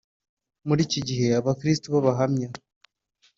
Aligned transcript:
Muri 0.67 0.81
iki 0.87 0.99
gihe 1.07 1.25
Abakristo 1.39 1.85
b 1.93 1.95
Abahamya 2.01 2.49